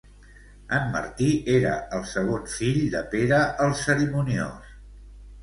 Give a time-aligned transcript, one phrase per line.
[0.77, 4.75] En Martí era el segon fill de Pere el Cerimoniós.